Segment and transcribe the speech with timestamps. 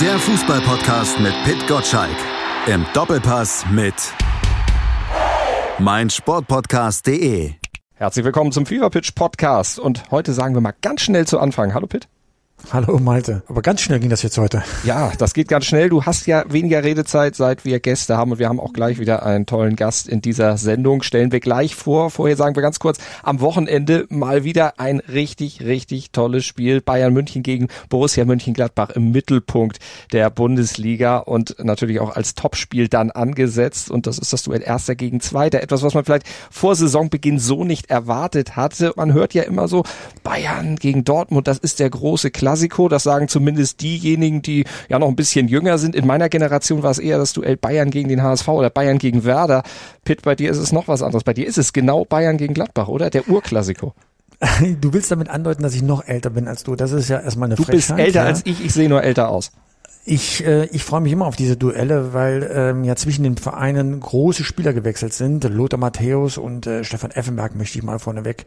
[0.00, 2.16] Der Fußballpodcast mit Pit Gottschalk.
[2.66, 3.94] Im Doppelpass mit
[5.78, 7.52] meinsportpodcast.de.
[7.94, 9.78] Herzlich willkommen zum Fever Pitch Podcast.
[9.78, 11.72] Und heute sagen wir mal ganz schnell zu Anfang.
[11.72, 12.08] Hallo Pitt.
[12.72, 13.42] Hallo Malte.
[13.46, 14.64] Aber ganz schnell ging das jetzt heute.
[14.82, 15.88] Ja, das geht ganz schnell.
[15.88, 19.24] Du hast ja weniger Redezeit, seit wir Gäste haben und wir haben auch gleich wieder
[19.24, 21.02] einen tollen Gast in dieser Sendung.
[21.02, 22.10] Stellen wir gleich vor.
[22.10, 26.80] Vorher sagen wir ganz kurz, am Wochenende mal wieder ein richtig, richtig tolles Spiel.
[26.80, 29.78] Bayern München gegen Borussia München-Gladbach im Mittelpunkt
[30.12, 33.90] der Bundesliga und natürlich auch als Topspiel dann angesetzt.
[33.90, 35.62] Und das ist das Duell Erster gegen Zweiter.
[35.62, 38.92] Etwas, was man vielleicht vor Saisonbeginn so nicht erwartet hatte.
[38.96, 39.84] Man hört ja immer so,
[40.24, 42.45] Bayern gegen Dortmund, das ist der große Klasse.
[42.46, 42.88] Klassiko.
[42.88, 45.96] Das sagen zumindest diejenigen, die ja noch ein bisschen jünger sind.
[45.96, 49.24] In meiner Generation war es eher das Duell Bayern gegen den HSV oder Bayern gegen
[49.24, 49.64] Werder.
[50.04, 51.24] Pitt, bei dir ist es noch was anderes.
[51.24, 53.10] Bei dir ist es genau Bayern gegen Gladbach, oder?
[53.10, 53.94] Der Urklassiko.
[54.80, 56.76] Du willst damit andeuten, dass ich noch älter bin als du.
[56.76, 57.90] Das ist ja erstmal eine du Frechheit.
[57.90, 58.26] Du bist älter ja.
[58.26, 58.64] als ich.
[58.64, 59.50] Ich sehe nur älter aus.
[60.08, 63.98] Ich, äh, ich freue mich immer auf diese Duelle, weil ähm, ja zwischen den Vereinen
[63.98, 65.42] große Spieler gewechselt sind.
[65.42, 68.46] Lothar Matthäus und äh, Stefan Effenberg möchte ich mal vorneweg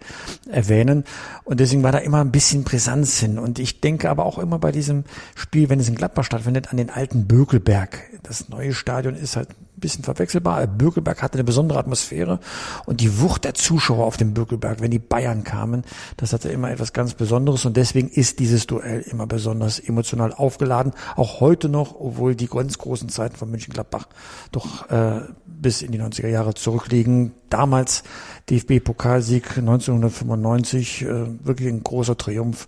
[0.49, 1.03] erwähnen.
[1.43, 3.37] Und deswegen war da immer ein bisschen Brisanz hin.
[3.37, 5.03] Und ich denke aber auch immer bei diesem
[5.35, 8.03] Spiel, wenn es in Gladbach stattfindet, an den alten Bökelberg.
[8.23, 9.49] Das neue Stadion ist halt
[9.79, 10.67] ein bisschen verwechselbar.
[10.67, 12.39] Bökelberg hatte eine besondere Atmosphäre
[12.85, 15.83] und die Wucht der Zuschauer auf dem Bökelberg, wenn die Bayern kamen,
[16.17, 20.93] das hatte immer etwas ganz Besonderes und deswegen ist dieses Duell immer besonders emotional aufgeladen.
[21.15, 24.07] Auch heute noch, obwohl die ganz großen Zeiten von München-Gladbach
[24.51, 27.33] doch äh, bis in die 90er Jahre zurückliegen.
[27.49, 28.03] Damals
[28.49, 32.67] DFB-Pokalsieg 1995, äh, wirklich ein großer Triumph.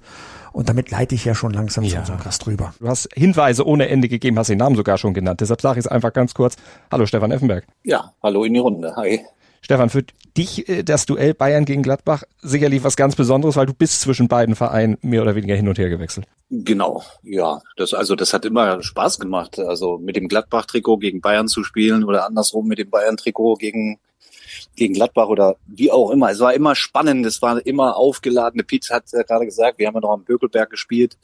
[0.53, 1.91] Und damit leite ich ja schon langsam ja.
[1.91, 2.73] zu unserem Gast rüber.
[2.79, 5.41] Du hast Hinweise ohne Ende gegeben, hast den Namen sogar schon genannt.
[5.41, 6.55] Deshalb sage ich es einfach ganz kurz.
[6.91, 7.65] Hallo Stefan Effenberg.
[7.83, 8.95] Ja, hallo in die Runde.
[8.95, 9.21] Hi.
[9.61, 10.03] Stefan, für
[10.35, 14.27] dich äh, das Duell Bayern gegen Gladbach sicherlich was ganz Besonderes, weil du bist zwischen
[14.27, 16.25] beiden Vereinen mehr oder weniger hin und her gewechselt.
[16.49, 17.61] Genau, ja.
[17.77, 19.59] Das, also das hat immer Spaß gemacht.
[19.59, 23.99] Also mit dem Gladbach-Trikot gegen Bayern zu spielen oder andersrum mit dem Bayern-Trikot gegen
[24.75, 26.31] gegen Gladbach oder wie auch immer.
[26.31, 28.63] Es war immer spannend, es war immer aufgeladene.
[28.63, 31.17] Piet hat ja gerade gesagt, wir haben ja noch am Bökelberg gespielt,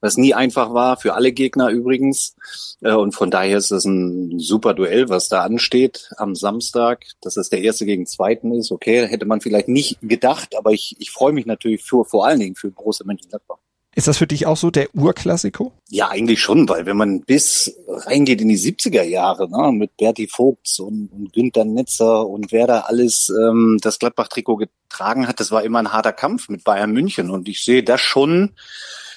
[0.00, 2.36] was nie einfach war, für alle Gegner übrigens.
[2.80, 7.04] Äh, und von daher ist es ein super Duell, was da ansteht am Samstag.
[7.20, 10.96] Dass es der erste gegen zweiten ist, okay, hätte man vielleicht nicht gedacht, aber ich,
[10.98, 13.58] ich freue mich natürlich für, vor allen Dingen für große Mönchengladbach.
[13.98, 15.72] Ist das für dich auch so der Urklassiko?
[15.88, 20.28] Ja, eigentlich schon, weil wenn man bis reingeht in die 70er Jahre, ne, mit Berti
[20.28, 25.50] Vogts und, und Günther Netzer und wer da alles ähm, das Gladbach-Trikot getragen hat, das
[25.50, 27.28] war immer ein harter Kampf mit Bayern München.
[27.28, 28.52] Und ich sehe das schon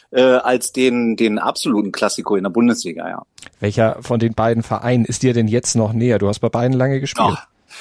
[0.09, 3.21] äh, als den, den absoluten Klassiko in der Bundesliga, ja.
[3.59, 6.17] Welcher von den beiden Vereinen ist dir denn jetzt noch näher?
[6.17, 7.27] Du hast bei beiden lange gespielt.
[7.29, 7.73] Oh.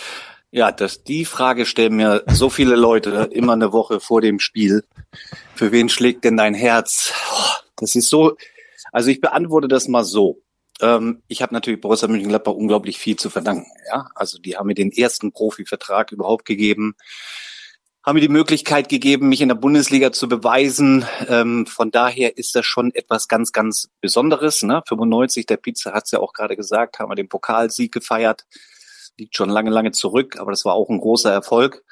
[0.53, 4.85] Ja, das, die Frage stellen mir so viele Leute immer eine Woche vor dem Spiel.
[5.55, 7.13] Für wen schlägt denn dein Herz?
[7.77, 8.37] Das ist so,
[8.91, 10.43] also ich beantworte das mal so.
[10.81, 13.71] Ähm, ich habe natürlich Borussia Mönchengladbach unglaublich viel zu verdanken.
[13.89, 16.97] Ja, also die haben mir den ersten Profivertrag überhaupt gegeben,
[18.05, 21.05] haben mir die Möglichkeit gegeben, mich in der Bundesliga zu beweisen.
[21.29, 24.65] Ähm, von daher ist das schon etwas ganz, ganz Besonderes.
[24.65, 24.83] Ne?
[24.89, 28.47] 95, der Pizza hat es ja auch gerade gesagt, haben wir den Pokalsieg gefeiert
[29.19, 31.85] liegt schon lange, lange zurück, aber das war auch ein großer Erfolg.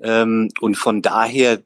[0.00, 1.62] Ähm, und von daher,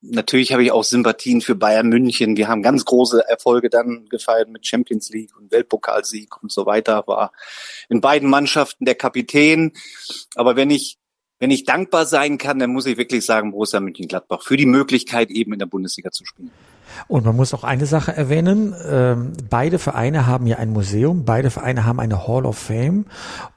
[0.00, 2.36] natürlich habe ich auch Sympathien für Bayern München.
[2.36, 7.04] Wir haben ganz große Erfolge dann gefeiert mit Champions League und Weltpokalsieg und so weiter.
[7.06, 7.32] War
[7.88, 9.72] in beiden Mannschaften der Kapitän.
[10.34, 10.98] Aber wenn ich
[11.40, 15.30] wenn ich dankbar sein kann, dann muss ich wirklich sagen, Borussia Mönchengladbach für die Möglichkeit
[15.30, 16.50] eben in der Bundesliga zu spielen.
[17.08, 21.50] Und man muss auch eine Sache erwähnen, ähm, beide Vereine haben ja ein Museum, beide
[21.50, 23.06] Vereine haben eine Hall of Fame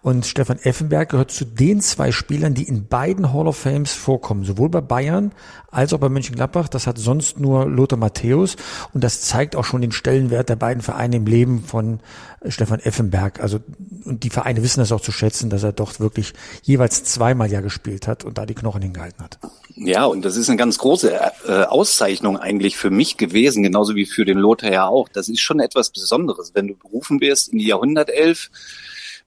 [0.01, 4.43] und Stefan Effenberg gehört zu den zwei Spielern, die in beiden Hall of Fames vorkommen,
[4.43, 5.31] sowohl bei Bayern
[5.72, 6.67] als auch bei Mönchengladbach.
[6.67, 8.55] Das hat sonst nur Lothar Matthäus
[8.93, 11.99] und das zeigt auch schon den Stellenwert der beiden Vereine im Leben von
[12.47, 13.39] Stefan Effenberg.
[13.39, 13.59] Also
[14.05, 16.33] und die Vereine wissen das auch zu schätzen, dass er doch wirklich
[16.63, 19.39] jeweils zweimal ja gespielt hat und da die Knochen hingehalten hat.
[19.75, 24.05] Ja, und das ist eine ganz große äh, Auszeichnung eigentlich für mich gewesen, genauso wie
[24.05, 25.09] für den Lothar ja auch.
[25.09, 28.49] Das ist schon etwas Besonderes, wenn du berufen wirst in die Jahrhundertelf.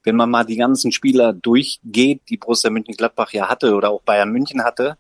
[0.03, 4.31] Wenn man mal die ganzen Spieler durchgeht, die Borussia Mönchengladbach ja hatte oder auch Bayern
[4.31, 4.97] München hatte,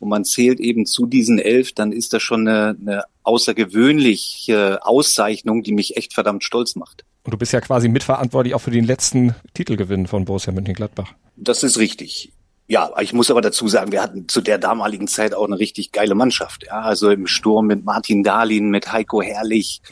[0.00, 5.62] und man zählt eben zu diesen elf, dann ist das schon eine, eine außergewöhnliche Auszeichnung,
[5.62, 7.04] die mich echt verdammt stolz macht.
[7.22, 11.12] Und du bist ja quasi mitverantwortlich auch für den letzten Titelgewinn von Borussia Mönchengladbach.
[11.36, 12.32] Das ist richtig.
[12.70, 15.90] Ja, ich muss aber dazu sagen, wir hatten zu der damaligen Zeit auch eine richtig
[15.90, 16.66] geile Mannschaft.
[16.66, 19.82] Ja, also im Sturm mit Martin Dahlin, mit Heiko Herrlich,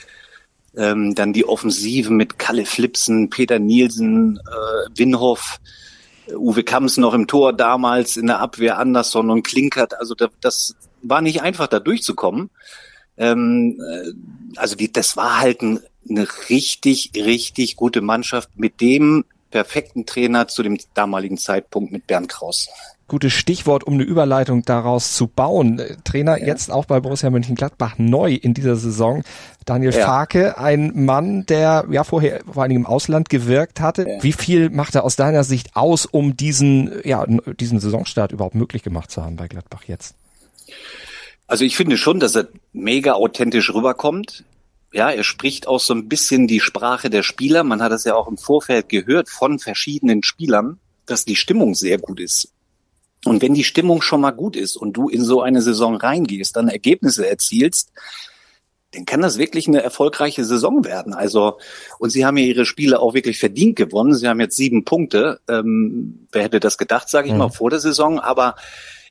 [0.77, 5.59] ähm, dann die Offensive mit Kalle Flipsen, Peter Nielsen, äh, Winhoff,
[6.33, 9.99] Uwe Kamps noch im Tor damals, in der Abwehr Andersson und Klinkert.
[9.99, 12.49] Also da, das war nicht einfach, da durchzukommen.
[13.17, 14.13] Ähm, äh,
[14.55, 20.49] also die, das war halt ein eine richtig, richtig gute Mannschaft mit dem perfekten Trainer
[20.49, 22.69] zu dem damaligen Zeitpunkt mit Bernd Kraus.
[23.09, 25.81] Gutes Stichwort, um eine Überleitung daraus zu bauen.
[26.05, 26.49] Trainer ja.
[26.49, 29.25] jetzt auch bei Borussia Mönchengladbach neu in dieser Saison.
[29.65, 30.05] Daniel ja.
[30.05, 34.07] Farke, ein Mann, der ja vorher vor allem im Ausland gewirkt hatte.
[34.07, 34.23] Ja.
[34.23, 37.25] Wie viel macht er aus deiner Sicht aus, um diesen, ja,
[37.59, 40.15] diesen Saisonstart überhaupt möglich gemacht zu haben bei Gladbach jetzt?
[41.47, 44.45] Also ich finde schon, dass er mega authentisch rüberkommt.
[44.93, 47.63] Ja, er spricht auch so ein bisschen die Sprache der Spieler.
[47.63, 51.99] Man hat es ja auch im Vorfeld gehört von verschiedenen Spielern, dass die Stimmung sehr
[51.99, 52.53] gut ist.
[53.25, 56.57] Und wenn die Stimmung schon mal gut ist und du in so eine Saison reingehst,
[56.57, 57.91] dann Ergebnisse erzielst,
[58.93, 61.13] dann kann das wirklich eine erfolgreiche Saison werden.
[61.13, 61.59] Also,
[61.99, 64.15] und sie haben ja ihre Spiele auch wirklich verdient gewonnen.
[64.15, 65.41] Sie haben jetzt sieben Punkte.
[65.49, 67.41] Ähm, wer hätte das gedacht, sage ich mhm.
[67.41, 68.19] mal, vor der Saison.
[68.19, 68.55] Aber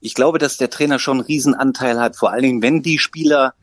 [0.01, 3.53] ich glaube, dass der Trainer schon einen Riesenanteil hat, vor allen Dingen, wenn die Spieler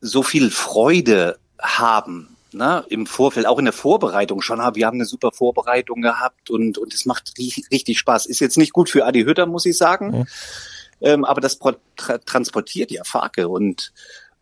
[0.00, 5.06] so viel Freude haben, ne, im Vorfeld, auch in der Vorbereitung schon, wir haben eine
[5.06, 8.26] super Vorbereitung gehabt und, und es macht richtig Spaß.
[8.26, 10.18] Ist jetzt nicht gut für Adi Hütter, muss ich sagen.
[10.18, 10.26] Mhm.
[11.00, 13.92] Ähm, aber das tra transportiert ja Farke und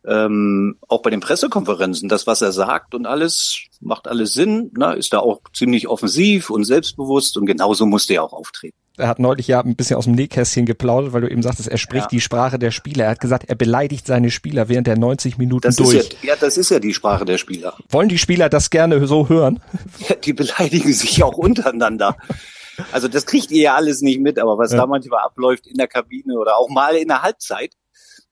[0.05, 4.95] ähm, auch bei den Pressekonferenzen, das, was er sagt und alles, macht alles Sinn, ne,
[4.95, 8.77] ist da auch ziemlich offensiv und selbstbewusst und genauso musste er auch auftreten.
[8.97, 11.77] Er hat neulich ja ein bisschen aus dem Nähkästchen geplaudert, weil du eben sagtest, er
[11.77, 12.09] spricht ja.
[12.09, 13.05] die Sprache der Spieler.
[13.05, 15.95] Er hat gesagt, er beleidigt seine Spieler während der 90 Minuten das durch.
[15.95, 17.75] Ist ja, ja, das ist ja die Sprache der Spieler.
[17.89, 19.61] Wollen die Spieler das gerne so hören?
[20.09, 22.17] Ja, die beleidigen sich auch untereinander.
[22.91, 24.77] Also das kriegt ihr ja alles nicht mit, aber was ja.
[24.77, 27.75] da manchmal abläuft in der Kabine oder auch mal in der Halbzeit,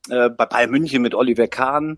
[0.10, 1.98] äh, bei Bayern München mit Oliver Kahn,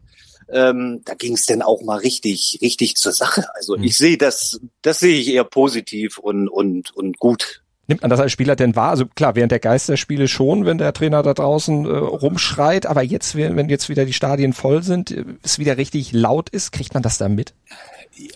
[0.51, 3.47] ähm, da ging es dann auch mal richtig, richtig zur Sache.
[3.55, 3.83] Also mhm.
[3.83, 7.60] ich sehe das, das sehe ich eher positiv und, und, und gut.
[7.91, 8.91] Nimmt man das als Spieler denn wahr?
[8.91, 13.35] Also klar, während der Geisterspiele schon, wenn der Trainer da draußen äh, rumschreit, aber jetzt,
[13.35, 17.03] wenn jetzt wieder die Stadien voll sind, äh, es wieder richtig laut ist, kriegt man
[17.03, 17.53] das da mit?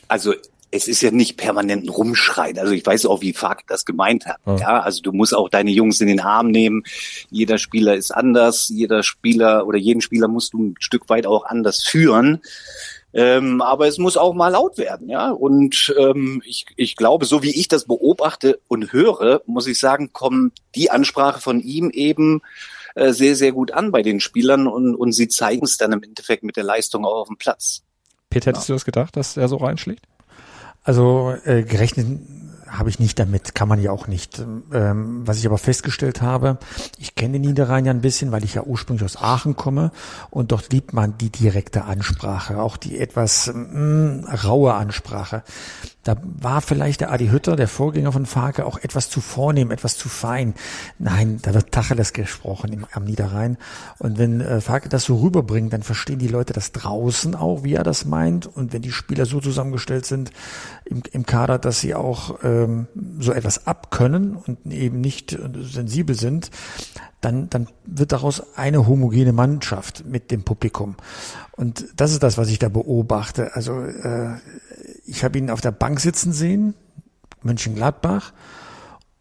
[0.10, 0.34] Also
[0.72, 2.60] es ist ja nicht permanent ein Rumschreien.
[2.60, 4.40] Also ich weiß auch, wie Fark das gemeint hat.
[4.46, 4.58] Ja.
[4.58, 4.80] ja.
[4.82, 6.84] also du musst auch deine Jungs in den Arm nehmen.
[7.32, 8.68] Jeder Spieler ist anders.
[8.68, 12.42] Jeder Spieler oder jeden Spieler musst du ein Stück weit auch anders führen.
[13.18, 15.32] Ähm, aber es muss auch mal laut werden, ja.
[15.32, 20.12] Und ähm, ich, ich glaube, so wie ich das beobachte und höre, muss ich sagen,
[20.12, 22.42] kommt die Ansprache von ihm eben
[22.94, 26.04] äh, sehr, sehr gut an bei den Spielern und, und sie zeigen es dann im
[26.04, 27.84] Endeffekt mit der Leistung auch auf dem Platz.
[28.30, 28.74] Peter, hättest ja.
[28.74, 30.06] du das gedacht, dass er so reinschlägt?
[30.84, 32.08] Also äh, gerechnet
[32.78, 34.40] habe ich nicht damit, kann man ja auch nicht.
[34.40, 36.58] Ähm, was ich aber festgestellt habe,
[36.98, 39.92] ich kenne Niederrhein ja ein bisschen, weil ich ja ursprünglich aus Aachen komme
[40.30, 45.44] und dort liebt man die direkte Ansprache, auch die etwas mh, mm, raue Ansprache.
[46.06, 49.98] Da war vielleicht der Adi Hütter, der Vorgänger von Farke, auch etwas zu vornehm, etwas
[49.98, 50.54] zu fein.
[51.00, 53.58] Nein, da wird Tacheles gesprochen im, am Niederrhein.
[53.98, 57.74] Und wenn äh, Farke das so rüberbringt, dann verstehen die Leute das draußen auch, wie
[57.74, 58.46] er das meint.
[58.46, 60.30] Und wenn die Spieler so zusammengestellt sind
[60.86, 62.88] im, im Kader, dass sie auch ähm,
[63.20, 66.52] so etwas abkönnen und eben nicht sensibel sind,
[67.22, 70.96] dann, dann wird daraus eine homogene Mannschaft mit dem Publikum.
[71.54, 73.56] Und das ist das, was ich da beobachte.
[73.56, 74.36] Also äh,
[75.06, 76.76] ich habe ihn auf der Bank sitzen sehen,
[77.42, 78.34] Mönchengladbach.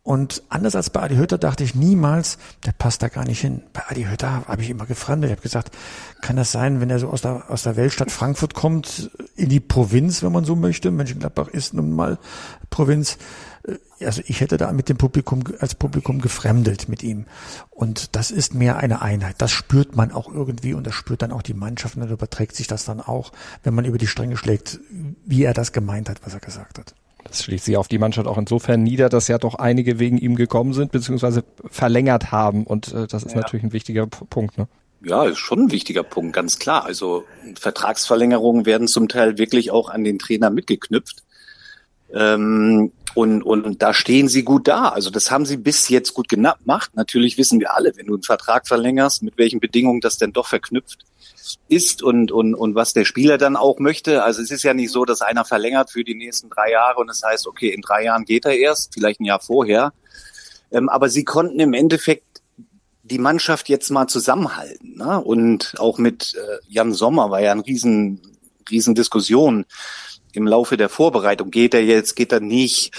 [0.04, 2.36] Und anders als bei Adi Hütter dachte ich niemals,
[2.66, 3.62] der passt da gar nicht hin.
[3.72, 5.30] Bei Adi Hütter habe ich immer gefremdet.
[5.30, 5.74] Ich habe gesagt,
[6.20, 9.60] kann das sein, wenn er so aus der, aus der Weltstadt Frankfurt kommt, in die
[9.60, 10.90] Provinz, wenn man so möchte.
[10.90, 12.18] Mönchengladbach ist nun mal
[12.68, 13.16] Provinz.
[13.66, 17.24] Äh, also ich hätte da mit dem Publikum, als Publikum gefremdelt mit ihm.
[17.70, 19.36] Und das ist mehr eine Einheit.
[19.38, 22.56] Das spürt man auch irgendwie und das spürt dann auch die Mannschaft und dann überträgt
[22.56, 23.32] sich das dann auch,
[23.62, 24.80] wenn man über die Stränge schlägt,
[25.24, 26.94] wie er das gemeint hat, was er gesagt hat.
[27.24, 30.36] Das schließt sich auf die Mannschaft auch insofern nieder, dass ja doch einige wegen ihm
[30.36, 32.64] gekommen sind, beziehungsweise verlängert haben.
[32.64, 33.40] Und äh, das ist ja.
[33.40, 34.58] natürlich ein wichtiger Punkt.
[34.58, 34.68] Ne?
[35.02, 36.84] Ja, ist schon ein wichtiger Punkt, ganz klar.
[36.84, 37.24] Also
[37.58, 41.22] Vertragsverlängerungen werden zum Teil wirklich auch an den Trainer mitgeknüpft.
[42.12, 44.88] Ähm, und, und, da stehen sie gut da.
[44.88, 46.90] Also das haben sie bis jetzt gut gemacht.
[46.94, 50.48] Natürlich wissen wir alle, wenn du einen Vertrag verlängerst, mit welchen Bedingungen das denn doch
[50.48, 51.04] verknüpft
[51.68, 54.24] ist und, und, und was der Spieler dann auch möchte.
[54.24, 57.06] Also es ist ja nicht so, dass einer verlängert für die nächsten drei Jahre und
[57.06, 59.92] das heißt, okay, in drei Jahren geht er erst, vielleicht ein Jahr vorher.
[60.72, 62.42] Ähm, aber sie konnten im Endeffekt
[63.04, 64.96] die Mannschaft jetzt mal zusammenhalten.
[64.96, 65.20] Ne?
[65.20, 68.20] Und auch mit äh, Jan Sommer war ja ein riesen,
[68.70, 69.66] riesen Diskussion
[70.36, 71.50] im Laufe der Vorbereitung.
[71.50, 72.92] Geht er jetzt, geht er nicht?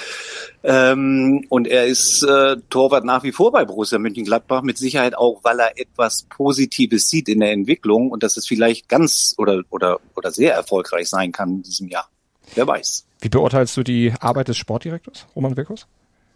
[0.64, 5.40] Ähm, und er ist äh, Torwart nach wie vor bei Borussia Mönchengladbach, mit Sicherheit auch,
[5.44, 10.00] weil er etwas Positives sieht in der Entwicklung und dass es vielleicht ganz oder, oder,
[10.16, 12.10] oder sehr erfolgreich sein kann in diesem Jahr.
[12.56, 13.06] Wer weiß.
[13.22, 15.88] Wie beurteilst du die Arbeit des Sportdirektors, Roman Wirkus?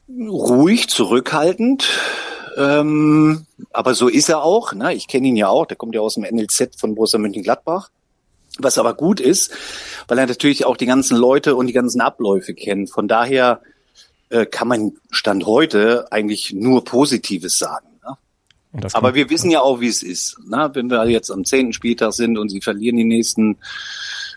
[0.10, 1.88] Ruhig, zurückhaltend.
[2.58, 4.74] Ähm, aber so ist er auch.
[4.74, 4.94] Ne?
[4.94, 5.66] Ich kenne ihn ja auch.
[5.66, 7.90] Der kommt ja aus dem NLZ von Borussia Mönchengladbach.
[8.60, 9.52] Was aber gut ist,
[10.08, 12.90] weil er natürlich auch die ganzen Leute und die ganzen Abläufe kennt.
[12.90, 13.62] Von daher
[14.30, 17.88] äh, kann man Stand heute eigentlich nur Positives sagen.
[18.04, 18.88] Ne?
[18.94, 20.38] Aber wir wissen ja auch, wie es ist.
[20.48, 20.70] Ne?
[20.74, 23.58] Wenn wir jetzt am zehnten Spieltag sind und sie verlieren die nächsten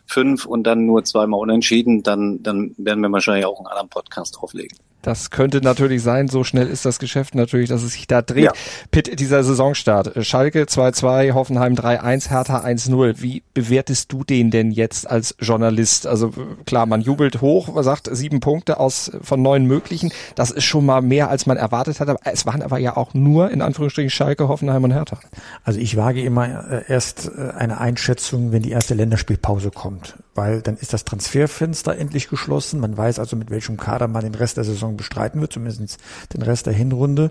[0.07, 4.37] fünf und dann nur zweimal unentschieden, dann, dann werden wir wahrscheinlich auch einen anderen Podcast
[4.39, 4.77] drauflegen.
[5.03, 8.45] Das könnte natürlich sein, so schnell ist das Geschäft natürlich, dass es sich da dreht.
[8.45, 8.53] Ja.
[8.93, 13.21] Pitt, dieser Saisonstart, Schalke 2-2, Hoffenheim 3-1, Hertha 1-0.
[13.21, 16.07] Wie bewertest du den denn jetzt als Journalist?
[16.07, 16.33] Also
[16.67, 20.13] klar, man jubelt hoch, man sagt sieben Punkte aus von neun möglichen.
[20.37, 22.09] Das ist schon mal mehr, als man erwartet hat.
[22.09, 25.19] Aber es waren aber ja auch nur in Anführungsstrichen Schalke, Hoffenheim und Hertha.
[25.65, 30.15] Also ich wage immer äh, erst äh, eine Einschätzung, wenn die erste Länderspielpause kommt und
[30.35, 32.81] weil dann ist das Transferfenster endlich geschlossen.
[32.81, 35.99] Man weiß also, mit welchem Kader man den Rest der Saison bestreiten wird, zumindest
[36.33, 37.31] den Rest der Hinrunde.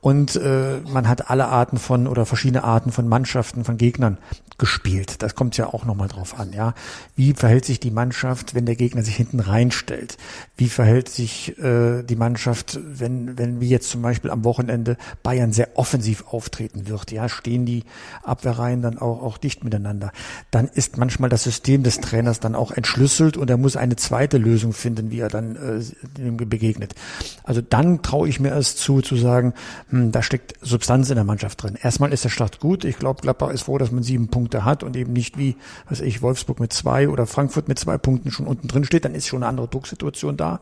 [0.00, 4.16] Und äh, man hat alle Arten von oder verschiedene Arten von Mannschaften, von Gegnern
[4.56, 5.22] gespielt.
[5.22, 6.74] Das kommt ja auch nochmal drauf an, ja.
[7.16, 10.16] Wie verhält sich die Mannschaft, wenn der Gegner sich hinten reinstellt?
[10.56, 15.52] Wie verhält sich äh, die Mannschaft, wenn, wenn wie jetzt zum Beispiel am Wochenende Bayern
[15.52, 17.10] sehr offensiv auftreten wird?
[17.10, 17.84] Ja, stehen die
[18.22, 20.12] Abwehrreihen dann auch, auch dicht miteinander?
[20.50, 24.38] Dann ist manchmal das System des Trainers dann auch entschlüsselt und er muss eine zweite
[24.38, 26.94] Lösung finden, wie er dann äh, begegnet.
[27.42, 29.54] Also dann traue ich mir es zu, zu sagen,
[29.88, 31.76] hm, da steckt Substanz in der Mannschaft drin.
[31.80, 32.84] Erstmal ist der Start gut.
[32.84, 35.56] Ich glaube, Gladbach ist froh, dass man sieben Punkte hat und eben nicht wie,
[35.88, 39.14] was ich, Wolfsburg mit zwei oder Frankfurt mit zwei Punkten schon unten drin steht, dann
[39.14, 40.60] ist schon eine andere Drucksituation da.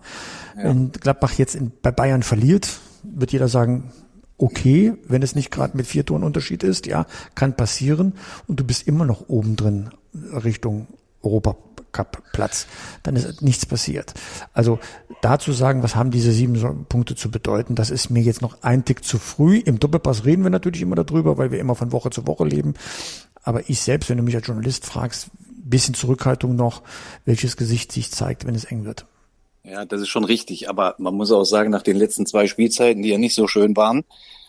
[0.57, 0.65] Ja.
[0.65, 3.93] Wenn Gladbach jetzt in, bei Bayern verliert, wird jeder sagen,
[4.39, 8.15] okay, wenn es nicht gerade mit vier Toren Unterschied ist, ja, kann passieren
[8.47, 10.87] und du bist immer noch oben drin Richtung
[11.23, 11.57] Europa
[11.93, 12.67] Cup Platz,
[13.03, 14.15] dann ist nichts passiert.
[14.53, 14.79] Also
[15.23, 18.85] dazu sagen, was haben diese sieben Punkte zu bedeuten, das ist mir jetzt noch ein
[18.85, 19.59] Tick zu früh.
[19.59, 22.75] Im Doppelpass reden wir natürlich immer darüber, weil wir immer von Woche zu Woche leben.
[23.43, 25.29] Aber ich selbst, wenn du mich als Journalist fragst,
[25.69, 26.83] bisschen Zurückhaltung noch,
[27.25, 29.07] welches Gesicht sich zeigt, wenn es eng wird.
[29.65, 30.69] Ja, das ist schon richtig.
[30.69, 33.77] Aber man muss auch sagen, nach den letzten zwei Spielzeiten, die ja nicht so schön
[33.77, 34.05] waren,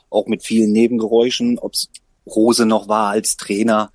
[0.10, 1.90] auch mit vielen Nebengeräuschen, ob es
[2.26, 3.92] Rose noch war als Trainer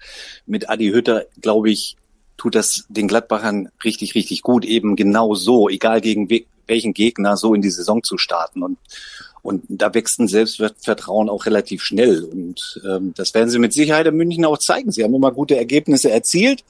[0.47, 1.97] mit Adi Hütter, glaube ich,
[2.37, 6.29] tut das den Gladbachern richtig, richtig gut, eben genau so, egal gegen
[6.67, 8.63] welchen Gegner, so in die Saison zu starten.
[8.63, 8.79] Und
[9.45, 12.25] und da wächst ein Selbstvertrauen auch relativ schnell.
[12.25, 14.91] Und ähm, das werden sie mit Sicherheit in München auch zeigen.
[14.91, 16.65] Sie haben immer gute Ergebnisse erzielt.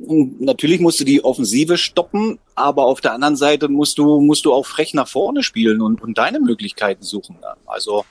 [0.00, 4.44] Und natürlich musst du die Offensive stoppen, aber auf der anderen Seite musst du, musst
[4.44, 7.36] du auch frech nach vorne spielen und, und deine Möglichkeiten suchen.
[7.64, 8.04] Also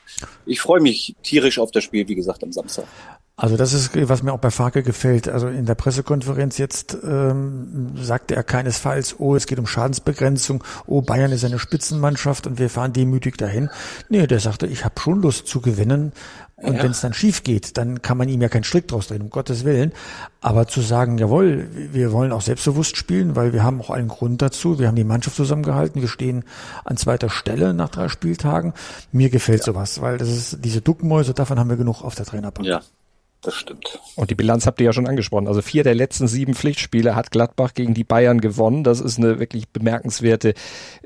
[0.46, 2.86] ich freue mich tierisch auf das Spiel, wie gesagt, am Samstag.
[3.36, 5.28] Also das ist, was mir auch bei Farke gefällt.
[5.28, 11.02] Also in der Pressekonferenz jetzt ähm, sagte er keinesfalls, oh, es geht um Schadensbegrenzung, oh,
[11.02, 13.72] Bayern ist eine Spitzenmannschaft und wir fahren demütig dahin.
[14.08, 16.12] Nee, der sagte, ich habe schon Lust zu gewinnen.
[16.58, 16.84] Und ja.
[16.84, 19.32] wenn es dann schief geht, dann kann man ihm ja keinen Strick draus drehen, um
[19.32, 19.92] Gottes Willen.
[20.40, 24.42] Aber zu sagen, jawohl, wir wollen auch selbstbewusst spielen, weil wir haben auch einen Grund
[24.42, 24.80] dazu.
[24.80, 26.02] Wir haben die Mannschaft zusammengehalten.
[26.02, 26.46] Wir stehen
[26.86, 28.74] an zweiter Stelle nach drei Spieltagen.
[29.12, 29.66] Mir gefällt ja.
[29.66, 32.66] sowas, weil das ist diese Duckmäuse, davon haben wir genug auf der Trainerbank.
[32.66, 32.82] Ja,
[33.44, 34.00] das stimmt.
[34.16, 35.48] Und die Bilanz habt ihr ja schon angesprochen.
[35.48, 38.84] Also vier der letzten sieben Pflichtspiele hat Gladbach gegen die Bayern gewonnen.
[38.84, 40.54] Das ist eine wirklich bemerkenswerte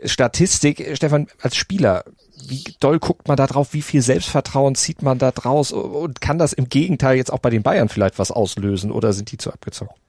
[0.04, 0.96] Statistik.
[0.96, 2.06] Stefan, als Spieler,
[2.48, 3.74] wie doll guckt man da drauf?
[3.74, 5.72] Wie viel Selbstvertrauen zieht man da draus?
[5.72, 9.32] Und kann das im Gegenteil jetzt auch bei den Bayern vielleicht was auslösen oder sind
[9.32, 10.00] die zu abgezockt?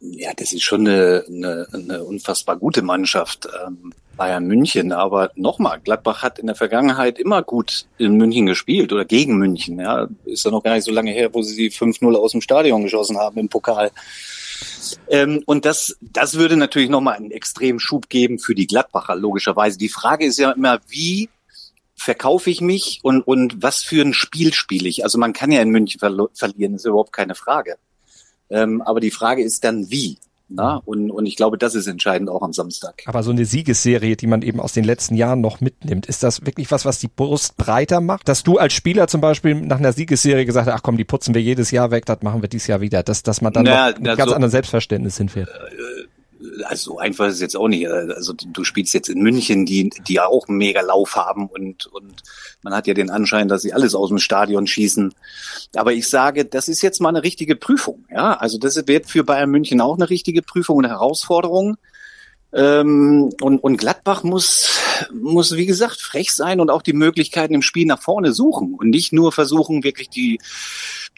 [0.00, 3.48] Ja, das ist schon eine, eine, eine unfassbar gute Mannschaft.
[3.64, 4.92] Ähm, Bayern München.
[4.92, 9.78] Aber nochmal, Gladbach hat in der Vergangenheit immer gut in München gespielt oder gegen München.
[9.78, 12.40] Ja, ist ja noch gar nicht so lange her, wo sie die 5-0 aus dem
[12.40, 13.90] Stadion geschossen haben im Pokal.
[15.08, 19.78] Ähm, und das, das würde natürlich nochmal einen extremen Schub geben für die Gladbacher, logischerweise.
[19.78, 21.28] Die Frage ist ja immer, wie
[21.94, 25.04] verkaufe ich mich und, und was für ein Spiel spiele ich?
[25.04, 27.76] Also man kann ja in München verlieren, ist überhaupt keine Frage.
[28.52, 30.18] Ähm, aber die Frage ist dann, wie?
[30.54, 30.82] Na?
[30.84, 33.02] Und, und ich glaube, das ist entscheidend auch am Samstag.
[33.06, 36.44] Aber so eine Siegesserie, die man eben aus den letzten Jahren noch mitnimmt, ist das
[36.44, 38.28] wirklich was, was die Brust breiter macht?
[38.28, 41.34] Dass du als Spieler zum Beispiel nach einer Siegesserie gesagt hast, ach komm, die putzen
[41.34, 43.02] wir jedes Jahr weg, das machen wir dieses Jahr wieder.
[43.02, 45.48] Dass, dass man dann naja, noch mit also, ganz anderen Selbstverständnis hinfährt.
[46.64, 47.86] Also so einfach ist es jetzt auch nicht.
[47.88, 51.86] Also du spielst jetzt in München, die, die ja auch einen mega Lauf haben und,
[51.86, 52.22] und
[52.62, 55.14] man hat ja den Anschein, dass sie alles aus dem Stadion schießen.
[55.76, 58.04] Aber ich sage, das ist jetzt mal eine richtige Prüfung.
[58.10, 61.76] Ja, also das wird für Bayern München auch eine richtige Prüfung und Herausforderung.
[62.54, 64.78] Ähm, und, und Gladbach muss,
[65.10, 68.90] muss, wie gesagt, frech sein und auch die Möglichkeiten im Spiel nach vorne suchen und
[68.90, 70.38] nicht nur versuchen, wirklich die,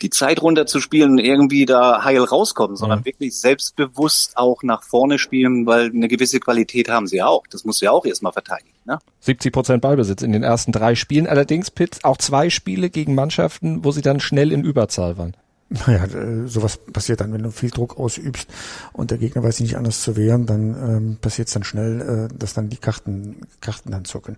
[0.05, 3.07] die Zeit runterzuspielen und irgendwie da heil rauskommen, sondern mhm.
[3.07, 7.47] wirklich selbstbewusst auch nach vorne spielen, weil eine gewisse Qualität haben sie auch.
[7.51, 8.77] Das muss ja auch erstmal verteidigen.
[8.85, 8.99] Ne?
[9.21, 11.27] 70 Prozent Ballbesitz in den ersten drei Spielen.
[11.27, 15.35] Allerdings, Pitt, auch zwei Spiele gegen Mannschaften, wo sie dann schnell in Überzahl waren.
[15.71, 18.49] Naja, äh, sowas passiert dann, wenn du viel Druck ausübst
[18.93, 22.29] und der Gegner weiß sich nicht anders zu wehren, dann ähm, passiert es dann schnell,
[22.31, 24.37] äh, dass dann die Karten, Karten dann zucken.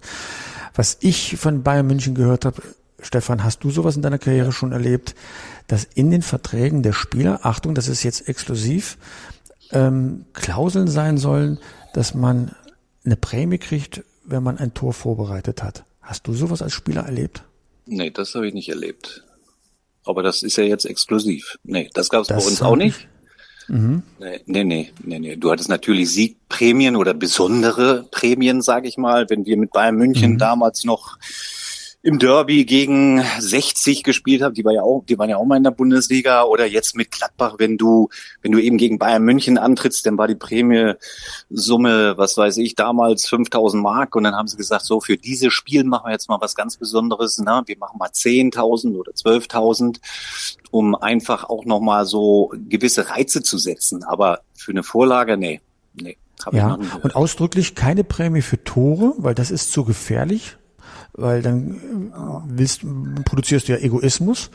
[0.75, 2.62] Was ich von Bayern München gehört habe,
[3.00, 5.15] Stefan, hast du sowas in deiner Karriere schon erlebt,
[5.67, 8.97] dass in den Verträgen der Spieler, Achtung, das ist jetzt exklusiv,
[9.73, 11.59] ähm, Klauseln sein sollen,
[11.93, 12.53] dass man
[13.05, 15.85] eine Prämie kriegt, wenn man ein Tor vorbereitet hat.
[16.00, 17.43] Hast du sowas als Spieler erlebt?
[17.87, 19.25] Nee, das habe ich nicht erlebt.
[20.05, 21.59] Aber das ist ja jetzt exklusiv.
[21.65, 23.09] Nee, das gab es bei uns auch nicht.
[23.69, 24.03] Mhm.
[24.21, 25.37] Nee, nee, nee, nee, nee.
[25.37, 30.33] Du hattest natürlich Siegprämien oder besondere Prämien, sage ich mal, wenn wir mit Bayern München
[30.33, 30.38] mhm.
[30.38, 31.19] damals noch
[32.07, 35.57] im Derby gegen 60 gespielt habe, die war ja auch, die waren ja auch mal
[35.57, 38.11] in der Bundesliga oder jetzt mit Gladbach, wenn du,
[38.43, 43.27] wenn du eben gegen Bayern München antrittst, dann war die Prämiesumme, was weiß ich, damals
[43.29, 46.41] 5000 Mark und dann haben sie gesagt, so für dieses Spiel machen wir jetzt mal
[46.41, 47.65] was ganz Besonderes, ne?
[47.67, 49.97] wir machen mal 10.000 oder 12.000,
[50.71, 55.61] um einfach auch nochmal so gewisse Reize zu setzen, aber für eine Vorlage, nee,
[55.95, 56.17] nee.
[56.53, 60.57] Ja, und ausdrücklich keine Prämie für Tore, weil das ist zu gefährlich
[61.16, 62.82] weil dann äh, willst,
[63.25, 64.50] produzierst du ja Egoismus,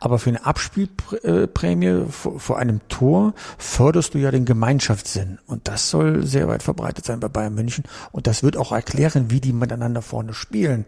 [0.00, 5.38] aber für eine Abspielprämie vor einem Tor förderst du ja den Gemeinschaftssinn.
[5.46, 7.84] Und das soll sehr weit verbreitet sein bei Bayern München.
[8.12, 10.86] Und das wird auch erklären, wie die miteinander vorne spielen.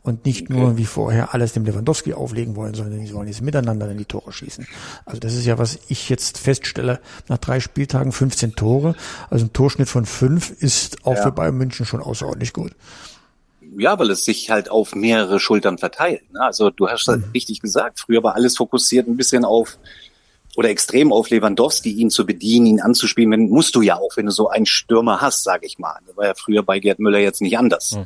[0.00, 3.90] Und nicht nur wie vorher alles dem Lewandowski auflegen wollen, sondern die sollen jetzt miteinander
[3.90, 4.66] in die Tore schießen.
[5.04, 8.94] Also das ist ja, was ich jetzt feststelle, nach drei Spieltagen 15 Tore,
[9.28, 11.24] also ein Torschnitt von fünf ist auch ja.
[11.24, 12.74] für Bayern München schon außerordentlich gut
[13.78, 16.32] ja, weil es sich halt auf mehrere Schultern verteilt.
[16.32, 16.40] Ne?
[16.42, 19.78] Also du hast halt richtig gesagt, früher war alles fokussiert ein bisschen auf
[20.56, 24.26] oder extrem auf Lewandowski, ihn zu bedienen, ihn anzuspielen, wenn, musst du ja auch, wenn
[24.26, 26.00] du so einen Stürmer hast, sage ich mal.
[26.04, 27.96] Das war ja früher bei Gerd Müller jetzt nicht anders.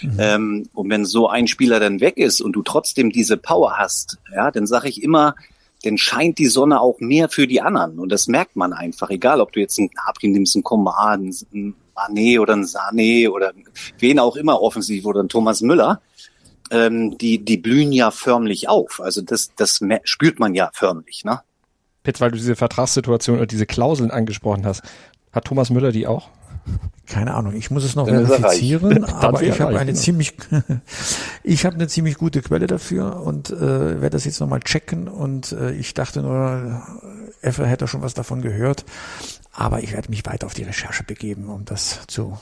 [0.00, 0.16] Mhm.
[0.18, 4.18] Ähm, und wenn so ein Spieler dann weg ist und du trotzdem diese Power hast,
[4.32, 5.34] ja, dann sage ich immer,
[5.82, 7.98] dann scheint die Sonne auch mehr für die anderen.
[7.98, 11.74] Und das merkt man einfach, egal ob du jetzt einen Gnabry nimmst, einen Coman, einen
[12.00, 13.52] Mané oder ein Sané oder
[13.98, 16.00] wen auch immer offensiv oder ein Thomas Müller,
[16.70, 19.00] ähm, die, die blühen ja förmlich auf.
[19.00, 21.40] Also das, das spürt man ja förmlich, ne?
[22.02, 24.82] Pitz, weil du diese Vertragssituation oder diese Klauseln angesprochen hast,
[25.32, 26.30] hat Thomas Müller die auch?
[27.06, 29.98] Keine Ahnung, ich muss es noch Dann verifizieren, aber ich habe eine genau.
[29.98, 30.34] ziemlich,
[31.42, 35.50] ich habe eine ziemlich gute Quelle dafür und äh, werde das jetzt nochmal checken und
[35.52, 36.82] äh, ich dachte nur,
[37.42, 38.84] Effe hätte schon was davon gehört.
[39.52, 42.38] Aber ich werde mich weiter auf die Recherche begeben, um das zu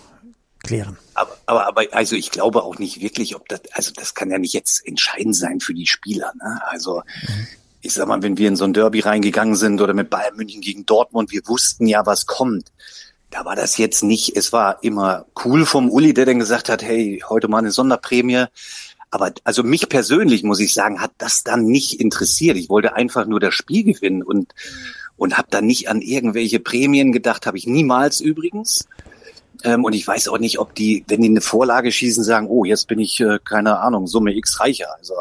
[0.63, 0.99] klären.
[1.15, 4.39] Aber, aber, aber also ich glaube auch nicht wirklich, ob das, also das kann ja
[4.39, 6.33] nicht jetzt entscheidend sein für die Spieler.
[6.41, 6.61] Ne?
[6.67, 7.47] Also mhm.
[7.81, 10.61] ich sag mal, wenn wir in so ein Derby reingegangen sind oder mit Bayern München
[10.61, 12.73] gegen Dortmund, wir wussten ja, was kommt.
[13.31, 16.83] Da war das jetzt nicht, es war immer cool vom Uli, der dann gesagt hat,
[16.83, 18.47] hey, heute mal eine Sonderprämie.
[19.11, 22.57] Aber also mich persönlich, muss ich sagen, hat das dann nicht interessiert.
[22.57, 24.53] Ich wollte einfach nur das Spiel gewinnen und
[25.19, 28.89] und habe dann nicht an irgendwelche Prämien gedacht, habe ich niemals übrigens.
[29.65, 32.65] Ähm, und ich weiß auch nicht, ob die, wenn die eine Vorlage schießen, sagen, oh,
[32.65, 34.97] jetzt bin ich, äh, keine Ahnung, Summe X reicher.
[34.97, 35.15] Also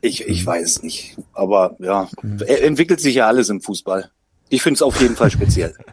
[0.00, 0.46] ich, ich mhm.
[0.46, 1.16] weiß es nicht.
[1.34, 2.40] Aber ja, mhm.
[2.40, 4.10] entwickelt sich ja alles im Fußball.
[4.48, 5.74] Ich finde es auf jeden Fall speziell.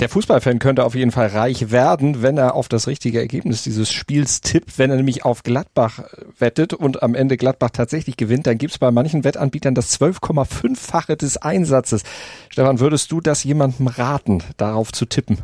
[0.00, 3.90] Der Fußballfan könnte auf jeden Fall reich werden, wenn er auf das richtige Ergebnis dieses
[3.90, 4.78] Spiels tippt.
[4.78, 6.04] Wenn er nämlich auf Gladbach
[6.38, 11.38] wettet und am Ende Gladbach tatsächlich gewinnt, dann gibt's bei manchen Wettanbietern das 12,5-fache des
[11.38, 12.04] Einsatzes.
[12.48, 15.38] Stefan, würdest du das jemandem raten, darauf zu tippen?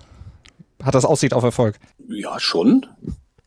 [0.80, 1.80] Hat das Aussicht auf Erfolg?
[2.06, 2.86] Ja, schon.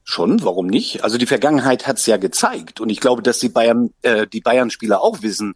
[0.04, 1.06] Schon, warum nicht?
[1.06, 2.82] Also die Vergangenheit hat's ja gezeigt.
[2.82, 5.56] Und ich glaube, dass die Bayern, äh, die Bayern-Spieler auch wissen,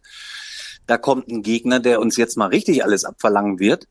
[0.86, 3.86] da kommt ein Gegner, der uns jetzt mal richtig alles abverlangen wird